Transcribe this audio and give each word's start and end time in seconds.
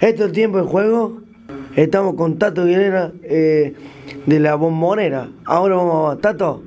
Esto 0.00 0.24
es 0.24 0.28
el 0.28 0.32
tiempo 0.32 0.58
de 0.58 0.64
juego. 0.64 1.22
Estamos 1.74 2.16
con 2.16 2.38
Tato 2.38 2.66
Guilera 2.66 3.12
eh, 3.22 3.74
de 4.26 4.40
la 4.40 4.54
bombonera. 4.54 5.28
Ahora 5.46 5.76
vamos 5.76 6.16
a 6.16 6.20
Tato. 6.20 6.62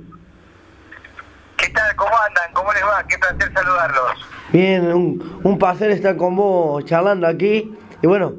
¿Qué 1.58 1.70
tal? 1.70 1.96
¿Cómo 1.96 2.12
andan? 2.28 2.54
¿Cómo 2.54 2.74
les 2.74 2.84
va? 2.84 3.04
Qué 3.08 3.18
placer 3.20 3.54
saludarlos. 3.54 4.28
Bien, 4.52 4.92
un, 4.94 5.42
un 5.44 5.60
placer 5.60 5.92
estar 5.92 6.18
con 6.18 6.36
vos 6.36 6.84
charlando 6.86 7.28
aquí. 7.28 7.78
Y 8.02 8.08
bueno, 8.08 8.34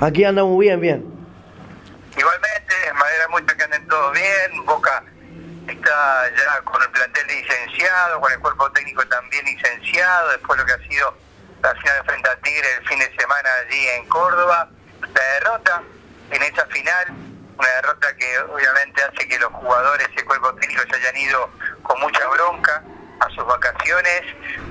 aquí 0.00 0.24
andamos 0.24 0.58
bien, 0.58 0.80
bien. 0.80 1.04
Igualmente, 2.16 2.74
me 2.94 3.00
alegra 3.00 3.28
mucho 3.30 3.56
que 3.56 3.62
anden 3.62 3.86
todos 3.86 4.12
bien. 4.12 4.66
Boca 4.66 5.04
está 5.68 6.30
ya 6.36 6.64
con 6.64 6.82
el 6.82 6.90
plantel 6.90 7.26
licenciado, 7.28 8.20
con 8.20 8.32
el 8.32 8.40
cuerpo 8.40 8.70
técnico 8.72 9.06
también 9.06 9.44
licenciado, 9.44 10.30
después 10.30 10.58
lo 10.58 10.66
que 10.66 10.72
ha 10.72 10.88
sido 10.88 11.14
la 11.62 11.74
final 11.76 12.04
frente 12.04 12.28
a 12.28 12.36
Tigre 12.36 12.74
el 12.78 12.88
fin 12.88 12.98
de 12.98 13.16
semana 13.16 13.48
allí 13.60 13.88
en 13.88 14.08
Córdoba. 14.08 14.68
La 15.00 15.22
derrota 15.34 15.82
en 16.30 16.42
esa 16.42 16.66
final, 16.66 17.06
una 17.56 17.68
derrota 17.68 18.16
que 18.16 18.38
obviamente 18.40 19.02
hace 19.02 19.28
que 19.28 19.38
los 19.38 19.52
jugadores 19.52 20.08
y 20.14 20.18
el 20.18 20.24
cuerpo 20.26 20.54
técnico 20.54 20.82
se 20.90 20.96
hayan 20.96 21.16
ido 21.16 21.50
con 21.82 22.00
mucha 22.00 22.26
bronca 22.28 22.82
a 23.20 23.28
sus 23.30 23.46
vacaciones, 23.46 24.22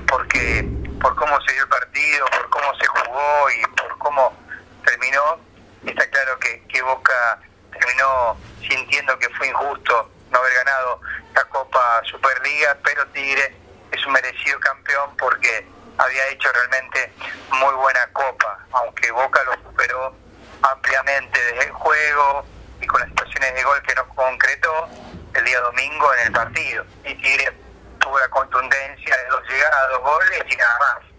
porque 0.06 0.68
por 1.00 1.14
cómo 1.16 1.40
se 1.46 1.54
dio 1.54 1.62
el 1.62 1.68
partido, 1.68 2.26
por 2.26 2.50
cómo 2.50 2.74
se 2.76 2.86
jugó 2.86 3.50
y 3.50 3.62
por 3.76 3.98
cómo 3.98 4.36
terminó, 4.84 5.38
está 5.86 6.06
claro 6.10 6.38
que, 6.38 6.62
que 6.68 6.82
Boca 6.82 7.40
terminó 7.72 8.36
sintiendo 8.68 9.18
que 9.18 9.28
fue 9.30 9.48
injusto 9.48 10.10
no 10.30 10.38
haber 10.38 10.52
ganado 10.54 11.00
la 11.34 11.44
Copa 11.44 12.02
Superliga, 12.10 12.76
pero 12.84 13.06
Tigre 13.08 13.54
es 13.90 14.06
un 14.06 14.12
merecido 14.12 14.58
campeón 14.60 15.16
porque 15.16 15.66
había 15.98 16.28
hecho 16.30 16.48
realmente 16.52 17.12
muy 17.50 17.74
buena 17.74 18.00
Copa, 18.12 18.58
aunque 18.72 19.10
Boca 19.12 19.40
lo 19.44 19.70
superó 19.70 20.14
ampliamente 20.62 21.38
desde 21.52 21.66
el 21.66 21.72
juego 21.72 22.44
y 22.80 22.86
con 22.86 23.00
las 23.00 23.08
situaciones 23.10 23.54
de 23.54 23.62
gol 23.62 23.82
que 23.86 23.94
no 23.94 24.08
concretó 24.14 24.88
el 25.34 25.44
día 25.44 25.60
domingo 25.60 26.06
en 26.14 26.26
el 26.26 26.32
partido. 26.32 26.84
Y 27.04 27.14
Tigre 27.14 27.52
tuvo 27.98 28.18
la 28.18 28.28
contundencia 28.28 29.16
de 29.16 29.28
dos 29.30 29.42
llegadas, 29.48 29.90
dos 29.90 30.02
goles 30.02 30.44
y 30.52 30.56
nada 30.56 30.78
más. 30.78 31.12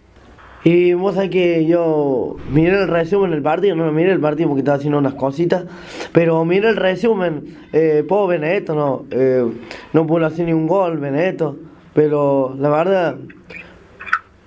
Y 0.66 0.94
vos 0.94 1.16
sabés 1.16 1.30
que 1.30 1.66
yo 1.66 2.38
miré 2.50 2.84
el 2.84 2.88
resumen 2.88 3.32
del 3.32 3.42
partido, 3.42 3.76
no 3.76 3.92
miré 3.92 4.14
el 4.14 4.22
partido 4.22 4.48
porque 4.48 4.62
estaba 4.62 4.78
haciendo 4.78 4.98
unas 4.98 5.16
cositas, 5.16 5.66
pero 6.14 6.46
miré 6.46 6.70
el 6.70 6.78
resumen, 6.78 7.68
eh, 7.74 8.06
poco 8.08 8.28
Benedetto, 8.28 8.74
no, 8.74 9.06
eh, 9.12 9.44
no 9.92 10.08
pudo 10.08 10.26
hacer 10.26 10.46
ni 10.46 10.54
un 10.54 10.68
gol 10.68 11.00
Benedetto, 11.00 11.58
pero 11.94 12.56
la 12.58 12.70
verdad, 12.70 13.18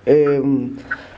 eh, 0.07 0.41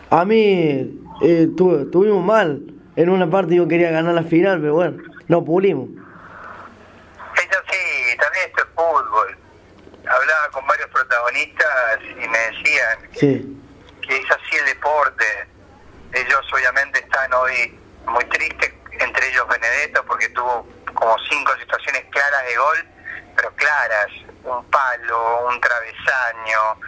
a 0.10 0.26
mí 0.26 1.00
eh, 1.22 1.48
tu, 1.56 1.90
tuvimos 1.92 2.26
mal, 2.26 2.62
en 2.96 3.10
una 3.10 3.30
parte 3.30 3.54
yo 3.56 3.68
quería 3.68 3.92
ganar 3.92 4.16
la 4.16 4.24
final, 4.24 4.60
pero 4.60 4.74
bueno, 4.74 4.98
no 5.28 5.46
pudimos. 5.46 5.90
Eso 7.36 7.60
sí, 7.72 8.18
también 8.18 8.46
esto 8.48 8.64
es 8.64 8.70
fútbol. 8.76 9.38
Hablaba 10.08 10.50
con 10.52 10.66
varios 10.66 10.90
protagonistas 10.90 12.00
y 12.02 12.28
me 12.28 12.38
decían 12.40 13.12
que, 13.14 13.20
Sí, 13.20 13.58
que 14.02 14.18
es 14.18 14.32
así 14.32 14.56
el 14.60 14.66
deporte. 14.66 15.26
Ellos 16.14 16.42
obviamente 16.52 17.00
están 17.00 17.32
hoy 17.34 17.78
muy 18.08 18.26
tristes, 18.26 18.74
entre 19.00 19.30
ellos 19.30 19.48
Benedetto, 19.48 20.04
porque 20.08 20.30
tuvo 20.30 20.68
como 20.96 21.16
cinco 21.30 21.52
situaciones 21.60 22.06
claras 22.10 22.44
de 22.48 22.56
gol, 22.58 22.78
pero 23.36 23.54
claras, 23.56 24.08
un 24.44 24.66
palo, 24.66 25.48
un 25.48 25.62
travesaño, 25.62 26.80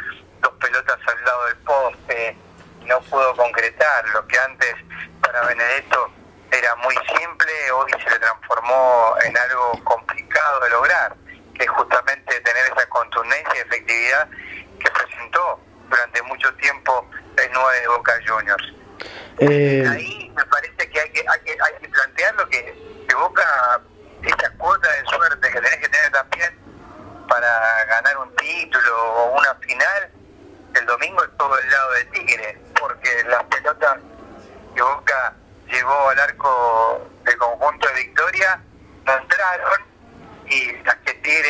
pelotas 0.62 1.00
al 1.08 1.26
lado 1.26 1.46
del 1.48 1.58
poste, 1.58 2.38
y 2.82 2.86
no 2.86 3.02
pudo 3.02 3.36
concretar. 3.36 4.08
Lo 4.10 4.26
que 4.28 4.40
antes 4.40 4.76
para 5.22 5.42
Benedetto 5.46 6.12
era 6.52 6.76
muy 6.78 6.96
simple, 6.96 7.72
hoy 7.72 7.92
se 8.04 8.10
le 8.10 8.20
transformó 8.20 9.16
en 9.24 9.38
algo 9.38 9.84
complicado 9.84 10.60
de 10.62 10.70
lograr, 10.70 11.16
que 11.56 11.64
es 11.64 11.70
justamente 11.70 12.40
tener 12.42 12.66
esa 12.66 12.88
contundencia 12.90 13.54
y 13.56 13.60
efectividad 13.60 14.30
que 14.80 14.92
presentó 14.92 15.60
durante 15.90 16.22
mucho 16.24 16.54
tiempo 16.56 17.10
el 17.38 17.50
9 17.54 17.80
de 17.82 17.88
Boca 17.88 18.14
Juniors. 18.28 18.74
eh, 19.40 19.86
Ahí 19.90 20.32
me 20.36 20.46
parece 20.46 20.90
que 20.90 21.00
hay 21.00 21.10
que, 21.12 21.26
hay 21.28 21.40
que, 21.42 21.52
hay 21.52 21.74
que 21.82 21.90
plantearlo 21.90 22.48
que, 22.50 23.06
que 23.08 23.16
Boca, 23.16 23.82
esta 24.24 24.50
cuota 24.58 24.92
de 24.92 25.06
suerte 25.06 25.48
que 25.50 25.62
tenés 25.62 25.78
que 25.78 25.90
tener 25.90 26.12
también 26.12 26.60
para 27.28 27.86
ganar 27.86 28.18
un 28.18 28.36
título 28.36 29.14
o 29.14 29.40
una 29.40 29.56
final, 29.56 30.12
el 30.76 30.86
domingo 30.86 31.24
es 31.24 31.31
todo 31.42 31.58
el 31.58 31.70
lado 31.72 31.92
de 31.94 32.20
Tigre, 32.20 32.58
porque 32.80 33.10
las 33.30 33.44
pelotas 33.46 33.98
que 34.76 34.82
Boca 34.82 35.34
llevó 35.72 36.10
al 36.10 36.20
arco 36.20 37.02
del 37.26 37.38
conjunto 37.38 37.88
de 37.88 38.04
Victoria 38.04 38.62
no 39.08 39.14
entraron 39.14 39.80
y 40.48 40.86
las 40.86 40.96
que 40.98 41.14
Tigre 41.16 41.50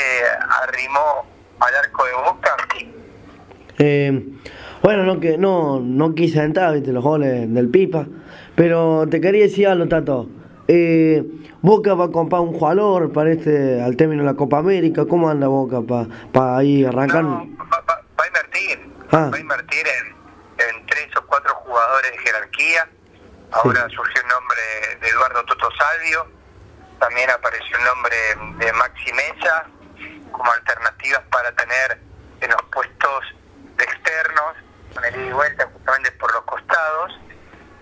arrimó 0.64 1.26
al 1.60 1.76
arco 1.76 2.06
de 2.06 2.14
Boca, 2.14 2.56
sí. 2.78 2.96
eh, 3.80 4.28
bueno, 4.82 5.04
no, 5.04 5.20
que, 5.20 5.38
no, 5.38 5.80
no 5.82 6.16
quise 6.16 6.42
entrar, 6.42 6.74
viste, 6.74 6.94
los 6.94 7.04
goles 7.04 7.54
del 7.54 7.68
Pipa, 7.70 8.06
pero 8.56 9.06
te 9.10 9.20
quería 9.20 9.44
decir 9.44 9.68
algo, 9.68 9.88
Tato. 9.90 10.30
Eh, 10.70 11.22
Boca 11.62 11.94
va 11.96 12.06
a 12.06 12.12
comprar 12.12 12.42
un 12.42 12.54
jugador 12.54 13.12
para 13.12 13.32
este, 13.34 13.82
al 13.82 13.98
término 13.98 14.24
de 14.24 14.30
la 14.30 14.36
Copa 14.36 14.60
América. 14.60 15.06
¿Cómo 15.06 15.30
anda 15.30 15.48
Boca 15.48 15.82
para 15.82 16.08
pa 16.32 16.58
ahí 16.58 16.86
arrancar? 16.86 17.24
No, 17.24 17.46
va, 17.60 17.66
va- 17.88 18.02
va 18.20 18.24
a 18.24 18.28
invertir. 18.28 18.80
Ah. 19.14 19.30
Va 19.32 19.38
a 19.38 19.40
invertir 19.40 19.86
en, 19.88 20.16
en 20.58 20.86
tres 20.88 21.10
o 21.18 21.26
cuatro 21.26 21.54
jugadores 21.56 22.12
de 22.12 22.18
jerarquía. 22.20 22.90
Ahora 23.52 23.88
surgió 23.90 24.22
el 24.22 24.28
nombre 24.28 24.62
de 25.02 25.08
Eduardo 25.10 25.44
Toto 25.46 25.70
Salvio. 25.78 26.32
También 27.00 27.30
apareció 27.30 27.78
el 27.78 27.84
nombre 27.84 28.16
de 28.66 28.74
Maxi 28.74 29.12
Mesa 29.12 29.66
como 30.32 30.52
alternativas 30.52 31.22
para 31.30 31.52
tener 31.56 32.00
en 32.40 32.50
los 32.50 32.62
puestos 32.72 33.36
de 33.76 33.84
externos, 33.84 34.56
con 34.94 35.04
el 35.04 35.16
ida 35.16 35.26
y 35.26 35.32
vuelta 35.34 35.70
justamente 35.74 36.12
por 36.14 36.34
los 36.34 36.44
costados. 36.46 37.20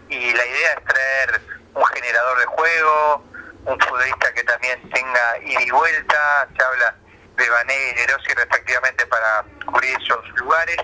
Y 0.09 0.33
la 0.33 0.45
idea 0.45 0.73
es 0.73 0.85
traer 0.85 1.41
un 1.75 1.85
generador 1.85 2.39
de 2.39 2.45
juego, 2.45 3.23
un 3.65 3.79
futbolista 3.79 4.33
que 4.33 4.43
también 4.43 4.89
tenga 4.89 5.37
ida 5.43 5.61
y 5.61 5.69
vuelta. 5.69 6.47
Se 6.57 6.63
habla 6.63 6.95
de 7.37 7.49
Vané 7.49 7.91
y 7.91 7.93
de 7.93 8.07
Rossi 8.07 8.33
respectivamente 8.33 9.05
para 9.05 9.45
cubrir 9.65 9.95
esos 10.01 10.27
lugares. 10.39 10.77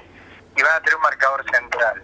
Y 0.55 0.61
van 0.61 0.73
a 0.73 0.79
tener 0.81 0.95
un 0.95 1.01
marcador 1.01 1.43
central. 1.51 2.03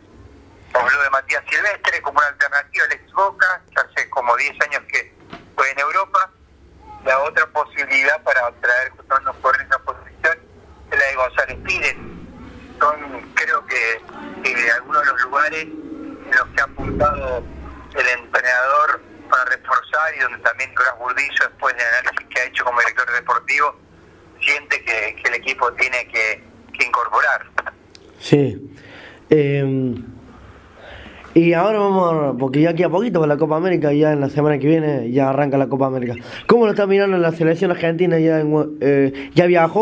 Habló 0.74 1.04
de 1.04 1.10
Matías 1.10 1.44
Silvestre 1.50 2.02
como 2.02 2.20
una 2.20 2.28
alternativa 2.28 2.86
al 2.86 2.92
ex 2.94 3.12
Boca, 3.14 3.62
ya 3.76 3.82
hace 3.82 4.10
como 4.10 4.36
10 4.36 4.62
años 4.62 4.82
que 4.92 5.14
fue 5.56 5.70
en 5.72 5.80
Europa. 5.80 6.32
La 7.06 7.20
otra 7.20 7.46
posibilidad 7.48 8.22
para 8.24 8.52
traer 8.62 8.92
jugador 8.92 9.56
en 9.60 9.68
esa 9.68 9.80
posición 9.80 10.38
es 10.92 11.00
la 11.00 11.06
de 11.06 11.16
González 11.16 11.58
Pires. 11.66 11.96
Son, 12.80 13.32
creo 13.34 13.66
que, 13.66 14.02
que 14.44 14.72
algunos 14.72 15.02
de 15.02 15.12
los 15.12 15.22
lugares 15.24 15.64
en 15.64 16.32
los 16.32 16.48
que 16.50 16.62
ha 16.62 16.64
apuntado 16.64 17.44
el 17.94 18.08
entrenador 18.08 19.02
para 19.30 19.46
reforzar 19.46 20.16
y 20.16 20.20
donde 20.20 20.38
también 20.40 20.70
Nicolás 20.70 20.98
Burdizo, 20.98 21.48
después 21.48 21.76
del 21.76 21.86
análisis 21.88 22.28
que 22.28 22.42
ha 22.42 22.46
hecho 22.46 22.64
como 22.64 22.80
director 22.80 23.12
deportivo, 23.12 23.80
siente 24.42 24.84
que, 24.84 25.16
que 25.16 25.30
el 25.30 25.34
equipo 25.36 25.72
tiene 25.74 26.08
que, 26.08 26.44
que 26.78 26.86
incorporar. 26.86 27.46
Sí. 28.22 28.70
Eh, 29.30 29.96
y 31.34 31.54
ahora 31.54 31.80
vamos, 31.80 32.14
a- 32.14 32.38
porque 32.38 32.62
ya 32.62 32.74
queda 32.74 32.90
poquito 32.90 33.20
para 33.22 33.34
la 33.34 33.40
Copa 33.40 33.56
América, 33.56 33.94
ya 33.94 34.12
en 34.12 34.20
la 34.20 34.30
semana 34.30 34.58
que 34.59 34.68
viene 34.68 35.12
ya 35.12 35.30
arranca 35.30 35.58
la 35.58 35.68
Copa 35.68 35.86
América. 35.88 36.16
¿Cómo 36.46 36.66
lo 36.66 36.72
está 36.72 36.86
mirando 36.88 37.18
la 37.18 37.32
selección 37.32 37.72
argentina? 37.72 38.20
¿Ya, 38.20 38.40
en 38.40 38.78
eh, 38.82 39.32
ya 39.34 39.46
viajó 39.46 39.82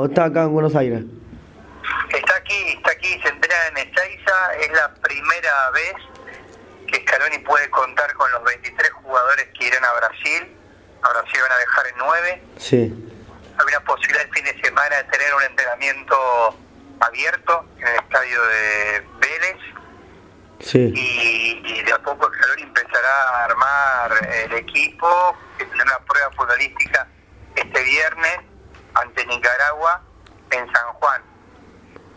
o 0.00 0.04
está 0.06 0.24
acá 0.26 0.42
en 0.44 0.52
Buenos 0.52 0.76
Aires? 0.76 1.04
Está 2.14 2.36
aquí, 2.36 2.54
está 2.76 2.90
aquí, 2.90 3.08
se 3.22 3.28
entrena 3.28 3.56
en 3.70 3.76
Ezeiza, 3.78 4.34
es 4.60 4.70
la 4.72 4.92
primera 5.00 5.70
vez 5.72 5.94
que 6.86 6.96
Scaloni 7.00 7.38
puede 7.38 7.70
contar 7.70 8.12
con 8.14 8.30
los 8.32 8.44
23 8.44 8.90
jugadores 9.02 9.46
que 9.58 9.66
irán 9.68 9.82
a 9.84 9.98
Brasil. 10.06 10.48
A 11.02 11.08
Brasil 11.12 11.40
van 11.40 11.52
a 11.52 11.58
dejar 11.58 11.86
en 11.86 11.94
9. 11.98 12.42
Sí. 12.58 12.76
Hay 13.56 13.66
una 13.74 13.80
posibilidad 13.86 14.26
el 14.26 14.32
fin 14.34 14.44
de 14.44 14.62
semana 14.62 14.96
de 14.96 15.04
tener 15.04 15.34
un 15.34 15.42
entrenamiento 15.50 16.16
abierto 17.00 17.64
en 17.78 17.86
el 17.88 17.94
estadio 17.96 18.42
de 18.44 19.06
Vélez 19.20 19.56
Sí. 20.60 20.92
y, 20.94 21.62
y 21.64 21.82
de 21.82 21.92
a 21.92 21.98
poco 22.02 22.30
Scaloni 22.30 22.62
empezará 22.62 23.22
a 23.30 23.44
armar 23.46 24.28
el 24.44 24.52
equipo, 24.52 25.34
que 25.56 25.64
tendrá 25.64 25.84
una 25.96 26.06
prueba 26.06 26.30
futbolística 26.32 27.08
este 27.56 27.82
viernes 27.82 28.40
ante 28.94 29.24
Nicaragua 29.24 30.02
en 30.50 30.70
San 30.70 30.92
Juan. 30.94 31.22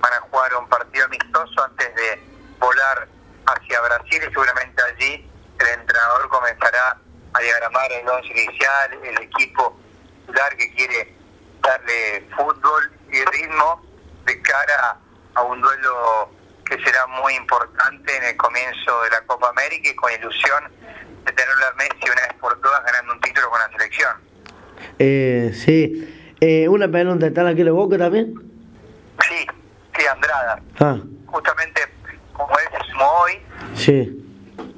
Van 0.02 0.14
a 0.14 0.20
jugar 0.30 0.54
un 0.56 0.68
partido 0.68 1.06
amistoso 1.06 1.64
antes 1.64 1.96
de 1.96 2.22
volar 2.60 3.08
hacia 3.46 3.80
Brasil 3.82 4.18
y 4.28 4.34
seguramente 4.34 4.82
allí 4.84 5.30
el 5.60 5.68
entrenador 5.80 6.28
comenzará 6.28 6.98
a 7.34 7.40
diagramar 7.40 7.90
el 7.94 8.10
once 8.10 8.28
inicial, 8.28 8.94
el 9.04 9.22
equipo 9.24 9.80
titular 10.26 10.56
que 10.58 10.74
quiere 10.76 11.16
darle 11.62 12.28
fútbol 12.36 12.92
y 13.10 13.24
ritmo 13.24 13.82
de 14.25 14.42
cara 14.42 14.98
a 15.36 15.42
un 15.42 15.62
duelo 15.62 16.30
que 16.66 16.78
será 16.84 17.06
muy 17.08 17.34
importante 17.36 18.16
en 18.18 18.24
el 18.24 18.38
comienzo 18.38 19.02
de 19.04 19.10
la 19.12 19.22
Copa 19.25 19.50
América 19.50 19.90
y 19.90 19.96
con 19.96 20.12
ilusión 20.12 20.64
de 21.25 21.31
tenerlo 21.31 21.66
a 21.68 21.74
Messi 21.75 22.04
una 22.12 22.22
vez 22.28 22.34
por 22.40 22.60
todas 22.62 22.84
ganando 22.86 23.14
un 23.14 23.22
título 23.22 23.50
con 23.50 23.60
la 23.60 23.70
selección. 23.70 24.12
Eh, 25.00 25.52
sí. 25.54 26.36
Eh, 26.40 26.68
una 26.68 26.88
pregunta, 26.90 27.28
¿están 27.28 27.48
aquí 27.48 27.64
los 27.64 27.75
Boca 27.75 27.98
también? 27.98 28.34
Sí, 29.28 29.48
sí, 29.98 30.06
Andrada. 30.08 30.62
Ah, 30.80 30.98
Justamente 31.28 31.81
como 32.34 32.50
él 32.60 32.66
se 32.78 32.92
sumó 32.92 33.10
hoy, 33.22 33.42
sí. 33.75 33.92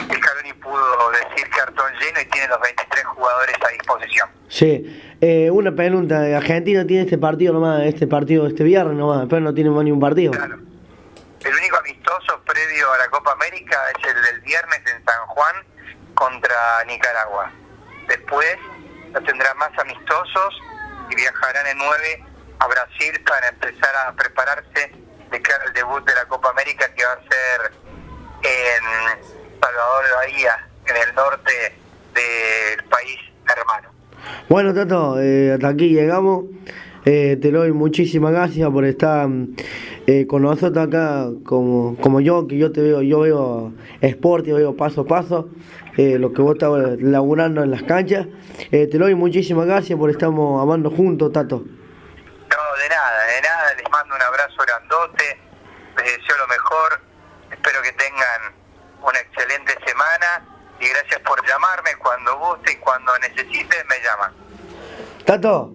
el 0.10 0.18
Scaloni 0.18 0.54
pudo 0.54 1.12
decir 1.12 1.50
cartón 1.50 1.92
lleno 2.00 2.22
y 2.22 2.26
tiene 2.26 2.48
los 2.48 2.62
23 2.62 3.06
jugadores 3.06 3.56
a 3.66 3.72
disposición. 3.72 4.30
Sí. 4.50 5.05
Eh, 5.22 5.50
una 5.50 5.72
pregunta, 5.72 6.38
Argentina 6.38 6.86
tiene 6.86 7.04
este 7.04 7.18
partido 7.18 7.54
nomás, 7.54 7.84
este 7.84 8.06
partido 8.06 8.48
este 8.48 8.64
viernes 8.64 8.96
nomás, 8.98 9.22
después 9.22 9.42
no 9.42 9.54
tiene 9.54 9.70
más 9.70 9.84
ni 9.84 9.92
un 9.92 10.00
partido. 10.00 10.32
Claro. 10.32 10.58
El 11.46 11.54
único 11.54 11.78
amistoso 11.78 12.42
previo 12.46 12.92
a 12.92 12.98
la 12.98 13.08
Copa 13.10 13.32
América 13.32 13.78
es 13.98 14.10
el 14.10 14.22
del 14.24 14.42
viernes 14.42 14.80
en 14.80 15.06
San 15.06 15.28
Juan 15.28 15.56
contra 16.16 16.84
Nicaragua. 16.88 17.52
Después 18.08 18.58
no 19.14 19.22
tendrán 19.22 19.58
más 19.58 19.72
amistosos 19.78 20.62
y 21.10 21.16
viajarán 21.16 21.68
en 21.68 21.78
nueve 21.78 22.24
a 22.60 22.68
Brasil 22.68 23.22
para 23.28 23.50
empezar 23.50 23.96
a 24.08 24.14
prepararse 24.14 24.92
de 25.32 25.42
cara 25.42 25.64
al 25.66 25.74
debut 25.74 26.06
de 26.06 26.16
la 26.16 26.26
Copa 26.26 26.50
América 26.50 26.92
que 26.94 27.06
va 27.06 27.14
a 27.14 27.22
ser 27.22 27.72
en 28.44 29.60
Salvador 29.62 30.06
de 30.06 30.12
Bahía, 30.14 30.68
en 30.88 30.98
el 30.98 31.16
norte 31.16 31.78
del 32.14 32.84
país 32.86 33.20
hermano. 33.48 33.85
Bueno, 34.50 34.74
Tato, 34.74 35.20
eh, 35.20 35.54
hasta 35.54 35.70
aquí 35.70 35.90
llegamos. 35.90 36.46
Eh, 37.08 37.38
te 37.40 37.52
doy 37.52 37.72
muchísimas 37.72 38.32
gracias 38.32 38.68
por 38.72 38.84
estar 38.84 39.30
eh, 40.08 40.26
con 40.26 40.42
nosotros 40.42 40.88
acá, 40.88 41.28
como, 41.44 41.96
como 42.02 42.20
yo, 42.20 42.48
que 42.48 42.58
yo 42.58 42.72
te 42.72 42.82
veo, 42.82 43.04
yo 43.04 43.20
veo 43.20 43.74
Sport 44.02 44.48
y 44.48 44.52
veo 44.54 44.76
paso 44.76 45.02
a 45.02 45.06
paso, 45.06 45.50
eh, 45.98 46.18
lo 46.18 46.34
que 46.34 46.42
vos 46.42 46.54
estás 46.54 46.72
laburando 47.00 47.62
en 47.62 47.70
las 47.70 47.84
canchas. 47.84 48.26
Eh, 48.72 48.88
te 48.88 48.98
doy 48.98 49.14
muchísimas 49.14 49.68
gracias 49.68 50.00
por 50.00 50.10
estar 50.10 50.30
amando 50.30 50.90
juntos, 50.90 51.32
Tato. 51.32 51.58
No, 51.58 52.82
de 52.82 52.90
nada, 52.90 53.26
de 53.36 53.42
nada, 53.42 53.74
les 53.78 53.92
mando 53.92 54.16
un 54.16 54.22
abrazo 54.24 54.56
grandote, 54.66 55.38
les 55.98 56.06
deseo 56.06 56.38
lo 56.38 56.48
mejor, 56.48 57.02
espero 57.52 57.82
que 57.84 57.92
tengan 57.92 58.54
una 59.02 59.20
excelente 59.20 59.74
semana 59.86 60.55
y 60.80 60.88
gracias 60.90 61.20
por 61.22 61.46
llamarme 61.48 61.92
cuando 61.98 62.38
guste 62.40 62.74
y 62.74 62.76
cuando 62.78 63.12
necesiten 63.20 63.88
me 63.88 63.96
llaman. 64.04 64.34
Tato, 65.26 65.74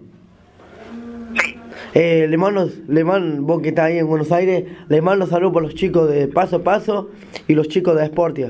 Sí, 1.39 1.57
eh, 1.93 2.25
le 2.27 2.37
mando, 2.37 2.67
le 2.89 3.03
mando, 3.05 3.41
vos 3.43 3.61
que 3.61 3.69
estás 3.69 3.85
ahí 3.85 3.99
en 3.99 4.07
Buenos 4.07 4.33
Aires, 4.33 4.65
le 4.89 5.01
mando 5.01 5.25
saludos 5.27 5.53
para 5.53 5.65
los 5.67 5.75
chicos 5.75 6.09
de 6.09 6.27
Paso 6.27 6.57
a 6.57 6.63
Paso 6.63 7.09
y 7.47 7.55
los 7.55 7.69
chicos 7.69 7.95
de 7.95 8.05
Sportia. 8.07 8.47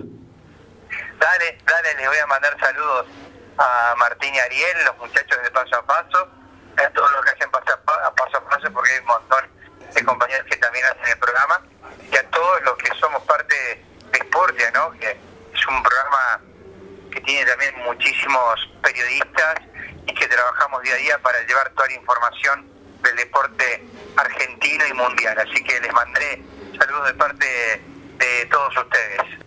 dale, 1.19 1.57
dale, 1.67 1.95
les 1.97 2.07
voy 2.07 2.17
a 2.17 2.25
mandar 2.25 2.57
saludos 2.59 3.05
a 3.59 3.93
Martín 3.99 4.33
y 4.33 4.39
Ariel, 4.39 4.77
los 4.85 4.97
muchachos 4.97 5.37
de 5.43 5.51
Paso 5.51 5.75
a 5.75 5.85
Paso, 5.85 6.27
a 6.77 6.89
todos 6.89 7.11
los 7.11 7.21
que 7.25 7.31
hacen 7.31 7.51
Paso 7.51 7.71
a 7.71 7.77
Pa- 7.83 8.07
a 8.07 8.15
Paso, 8.15 8.37
a 8.37 8.49
paso 8.49 8.71
porque 8.73 8.91
hay 8.93 8.99
un 8.99 9.05
montón 9.05 9.45
de 9.93 10.03
compañeros 10.03 10.45
que 10.49 10.57
también 10.57 10.85
hacen 10.85 11.07
el 11.13 11.19
programa, 11.19 11.61
y 12.11 12.15
a 12.15 12.23
todos 12.31 12.61
los 12.63 12.75
que 12.77 12.89
somos 12.99 13.21
parte 13.23 13.55
de 14.11 14.17
Sportia, 14.17 14.71
¿no? 14.71 14.89
Que 14.93 15.15
es 15.61 15.67
un 15.67 15.83
programa 15.83 16.41
que 17.11 17.21
tiene 17.21 17.45
también 17.45 17.75
muchísimos 17.85 18.69
periodistas 18.81 19.55
y 20.07 20.13
que 20.13 20.27
trabajamos 20.27 20.81
día 20.81 20.93
a 20.93 20.97
día 20.97 21.19
para 21.21 21.39
llevar 21.45 21.69
toda 21.71 21.87
la 21.87 21.93
información 21.93 22.71
del 23.03 23.15
deporte 23.15 23.85
argentino 24.17 24.87
y 24.87 24.93
mundial. 24.93 25.37
Así 25.37 25.63
que 25.63 25.79
les 25.79 25.93
mandaré 25.93 26.41
saludos 26.79 27.07
de 27.07 27.13
parte 27.13 27.83
de 28.17 28.45
todos 28.47 28.75
ustedes. 28.75 29.40